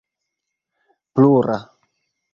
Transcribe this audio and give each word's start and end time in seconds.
plura 1.15 1.59